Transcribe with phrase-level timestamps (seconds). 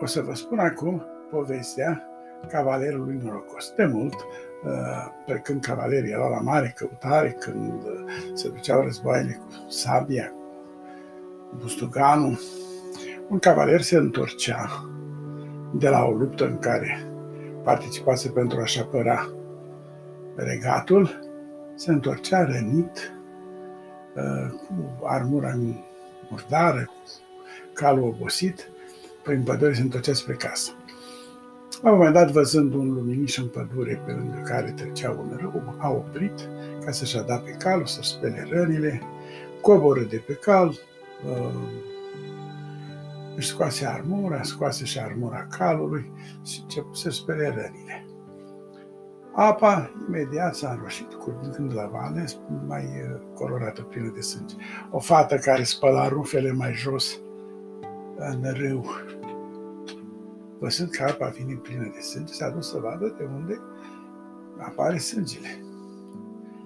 [0.00, 2.02] O să vă spun acum povestea
[2.48, 3.72] cavalerului norocos.
[3.76, 4.14] De mult,
[5.26, 7.82] pe când cavalerii erau la mare căutare, când
[8.34, 10.32] se duceau războaiele cu sabia,
[11.50, 12.38] cu bustuganul,
[13.28, 14.84] un cavaler se întorcea
[15.74, 17.06] de la o luptă în care
[17.62, 19.28] participase pentru a-și apăra
[20.34, 21.28] regatul,
[21.74, 23.12] se întorcea rănit,
[24.66, 25.54] cu armura
[26.30, 28.70] murdară, cu calul obosit,
[29.28, 30.70] prin pădure se întorcea spre casă.
[31.82, 35.76] La un moment dat, văzând un luminiș în pădure pe lângă care trecea un râu,
[35.78, 36.48] a oprit
[36.84, 39.02] ca să-și adapte calul, să-și spele rănile,
[39.60, 41.54] coboră de pe cal, uh,
[43.36, 46.12] își scoase armura, scoase și armura calului
[46.44, 48.06] și început să spele rănile.
[49.34, 52.24] Apa imediat s-a înroșit, curgând la vale,
[52.66, 54.54] mai uh, colorată, plină de sânge.
[54.90, 57.20] O fată care spăla rufele mai jos
[58.18, 58.86] în râu,
[60.58, 63.60] văzând că apa vine plină de sânge, s-a dus să vadă de unde
[64.58, 65.62] apare sângele.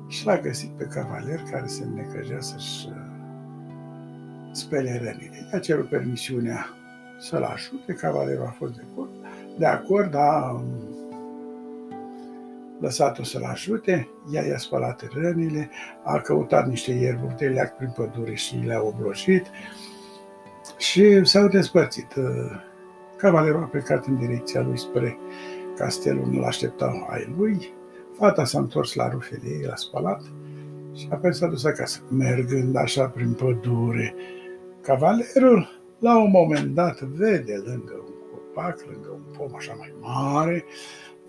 [0.09, 3.13] Și l-a găsit pe cavaler care se necăjea să-și uh,
[4.53, 5.49] spele rănile.
[5.53, 6.67] I-a cerut permisiunea
[7.19, 9.11] să-l ajute, cavalerul a fost de acord,
[9.59, 10.93] de acord a um,
[12.81, 15.71] lăsat-o să-l ajute, ea i-a spălat rănile,
[16.05, 19.47] a căutat niște ierburi de leac prin pădure și le-a oblojit
[20.79, 22.15] și s-au despărțit.
[23.23, 25.19] Uh, cavalerul a plecat în direcția lui spre
[25.77, 27.75] castelul, nu l-așteptau ai lui,
[28.13, 30.23] fata s-a întors la rufele ei, l-a spălat
[30.95, 32.01] și apoi s-a dus acasă.
[32.11, 34.15] Mergând așa prin pădure,
[34.81, 40.65] cavalerul la un moment dat vede lângă un copac, lângă un pom așa mai mare,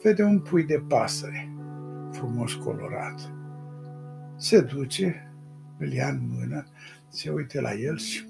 [0.02, 1.54] vede un pui de pasăre,
[2.12, 3.32] frumos colorat.
[4.36, 5.34] Se duce,
[5.78, 6.66] îl ia în mână,
[7.08, 8.28] se uite la el și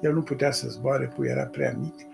[0.00, 2.10] el nu putea să zboare, pui era prea mic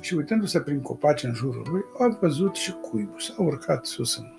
[0.00, 4.32] și uitându-se prin copaci în jurul lui, a văzut și cuibul, s-a urcat sus în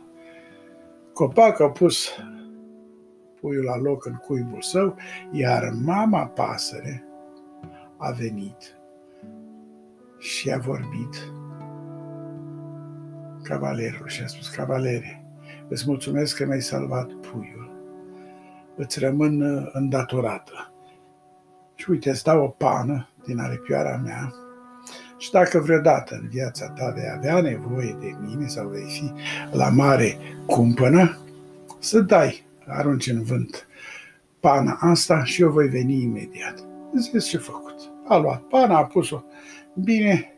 [1.13, 2.09] copac, a pus
[3.39, 4.95] puiul la loc în cuibul său,
[5.31, 7.03] iar mama pasăre
[7.97, 8.77] a venit
[10.17, 11.31] și a vorbit
[13.43, 15.25] cavalerul și a spus, cavalere,
[15.67, 17.71] îți mulțumesc că mi-ai salvat puiul.
[18.75, 20.73] Îți rămân uh, îndatorată.
[21.75, 24.33] Și uite, îți dau o pană din aripioara mea
[25.29, 29.11] și dacă vreodată în viața ta vei avea nevoie de mine sau vei fi
[29.57, 31.17] la mare cumpănă,
[31.79, 33.67] să dai, arunci în vânt
[34.39, 36.63] pana asta și eu voi veni imediat.
[36.97, 37.75] Zici ce făcut.
[38.07, 39.23] A luat pana, a pus-o
[39.73, 40.33] bine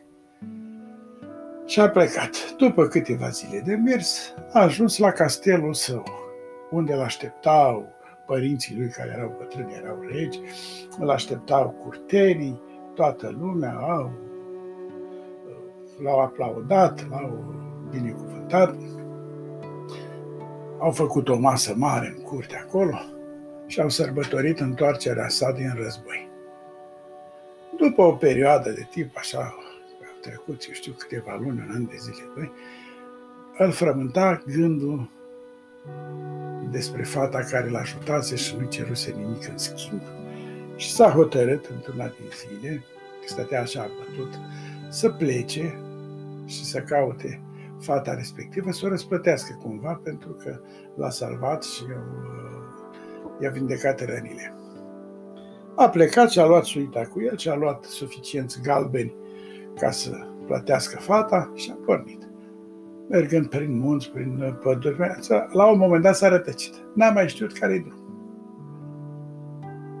[1.66, 2.54] și a plecat.
[2.56, 6.04] După câteva zile de mers, a ajuns la castelul său,
[6.70, 7.88] unde îl așteptau
[8.26, 10.40] părinții lui care erau bătrâni, erau regi,
[10.98, 12.60] îl așteptau curtenii,
[12.94, 14.30] toată lumea, au,
[16.02, 17.54] l-au aplaudat, l-au
[17.90, 18.76] binecuvântat,
[20.78, 22.98] au făcut o masă mare în curte acolo
[23.66, 26.28] și au sărbătorit întoarcerea sa din război.
[27.78, 29.54] După o perioadă de timp, așa,
[30.20, 32.52] trecut, eu știu, câteva luni, un an de zile, doi,
[33.58, 35.10] îl frământa gândul
[36.70, 40.00] despre fata care l-a ajutase și nu ceruse nimic în schimb.
[40.76, 42.84] Și s-a hotărât într-una din zile,
[43.20, 44.38] că stătea așa bătut,
[44.88, 45.74] să plece
[46.52, 47.42] și să caute
[47.80, 50.60] fata respectivă, să o răsplătească cumva, pentru că
[50.96, 52.72] l-a salvat și uh,
[53.40, 54.54] i-a vindecat rănile.
[55.76, 59.14] A plecat și a luat suita cu el și a luat suficienți galbeni
[59.78, 60.10] ca să
[60.46, 62.30] plătească fata și a pornit.
[63.08, 64.96] Mergând prin munți, prin păduri,
[65.52, 66.74] la un moment dat s-a rătăcit.
[66.94, 68.00] N-a mai știut care-i drum.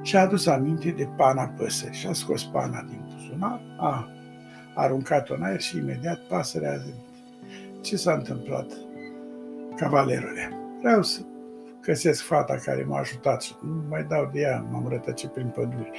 [0.02, 4.08] Și a adus aminte de pana păsării și a scos pana din buzunar, a
[4.74, 6.94] aruncat-o în aer și imediat pasărea a zis,
[7.80, 8.66] Ce s-a întâmplat,
[9.76, 10.56] cavalerule?
[10.80, 11.20] Vreau să
[11.82, 15.90] găsesc fata care m-a ajutat și nu mai dau de ea, m-am rătăcit prin păduri.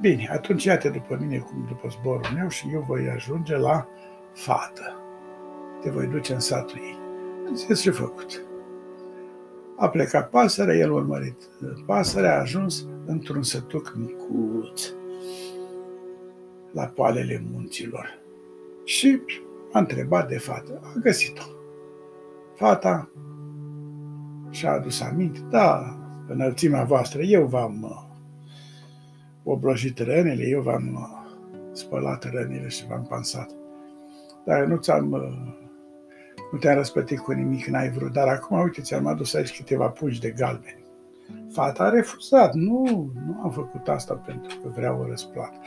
[0.00, 3.88] Bine, atunci ia-te după mine cum după zborul meu și eu voi ajunge la
[4.34, 4.94] fată.
[5.80, 6.98] Te voi duce în satul ei.
[7.46, 8.44] Înțeles ce făcut.
[9.76, 11.42] A plecat pasărea, el urmărit.
[11.86, 14.92] Pasărea a ajuns într-un sătuc micuț
[16.72, 18.18] la poalele munților.
[18.84, 19.20] Și
[19.72, 20.80] a întrebat de fată.
[20.82, 21.42] A găsit-o.
[22.54, 23.10] Fata
[24.50, 25.40] și-a adus aminte.
[25.50, 28.08] Da, înălțimea voastră, eu v-am uh,
[29.42, 31.30] oblojit rănile, eu v-am uh,
[31.72, 33.50] spălat rănile și v-am pansat.
[34.44, 35.58] Dar nu ți-am uh,
[36.50, 40.20] nu te-am răspătit cu nimic, n-ai vrut, dar acum, uite, ți-am adus aici câteva pungi
[40.20, 40.79] de galbeni.
[41.52, 42.54] Fata a refuzat.
[42.54, 45.58] Nu, nu am făcut asta pentru că vreau o răsplată.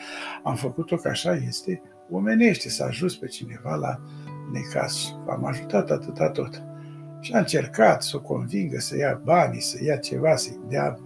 [0.43, 3.99] Am făcut-o că așa este omenește, să ajut pe cineva la
[4.51, 6.63] necas și am ajutat atâta tot.
[7.19, 10.99] Și a încercat să o convingă să ia banii, să ia ceva, să-i dea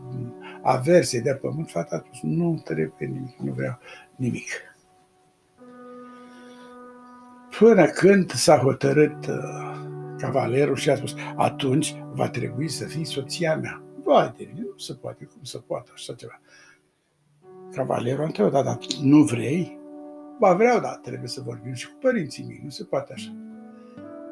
[0.61, 1.69] averi, să-i dea pământ.
[1.69, 3.79] Fata a spus, nu trebuie nimic, nu vreau
[4.15, 4.49] nimic.
[7.59, 9.67] Până când s-a hotărât uh,
[10.17, 13.86] cavalerul și a spus, atunci va trebui să fii soția mea.
[14.07, 16.39] Vai de mine, nu se poate, cum se poate așa ceva.
[17.71, 19.79] Cavalerul a întrebat, dar nu vrei?
[20.39, 23.35] Ba vreau, dar trebuie să vorbim și cu părinții mei, nu se poate așa.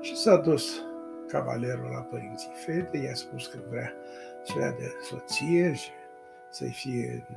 [0.01, 0.81] Și s-a dus
[1.27, 3.94] cavalerul la părinții fetei, i-a spus că vrea
[4.44, 5.89] să ia de soție și
[6.50, 7.27] să-i fie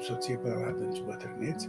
[0.00, 1.68] soție până la adânci bătrâneți.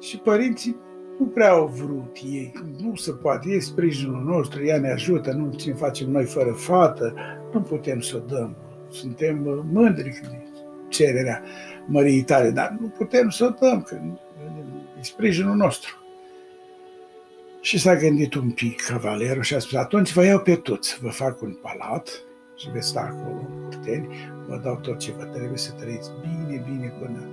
[0.00, 0.76] Și părinții
[1.18, 5.52] nu prea au vrut ei, nu se poate, e sprijinul nostru, ea ne ajută, nu
[5.52, 7.14] ce facem noi fără fată,
[7.52, 8.56] nu putem să o dăm.
[8.88, 10.42] Suntem uh, mândri cu
[10.88, 11.42] cererea
[11.86, 14.00] măriei tale, dar nu putem să o dăm, că
[14.98, 15.94] e sprijinul nostru.
[17.60, 21.08] Și s-a gândit un pic cavalerul și a spus, atunci vă iau pe toți, vă
[21.08, 22.08] fac un palat
[22.56, 24.08] și veți sta acolo în curteni,
[24.48, 27.28] vă dau tot ce vă trebuie să trăiți bine, bine până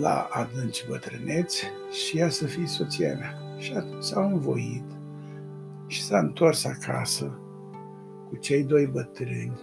[0.00, 1.64] la adânci bătrâneți
[2.06, 3.38] și ea să fie soția mea.
[3.58, 4.84] Și atunci s-au învoit
[5.86, 7.38] și s-a întors acasă
[8.34, 9.60] cu cei doi bătrâni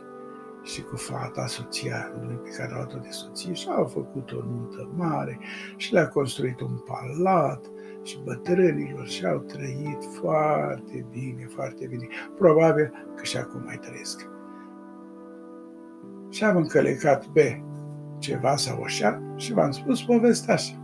[0.63, 4.89] și cu fata, soția lui pe care au de soție și au făcut o nuntă
[4.95, 5.39] mare
[5.75, 7.65] și le-a construit un palat
[8.03, 12.07] și bătrânilor și au trăit foarte bine, foarte bine.
[12.37, 14.29] Probabil că și acum mai trăiesc.
[16.29, 17.63] Și am încălecat pe
[18.19, 20.80] ceva sau așa și v-am spus povestea așa.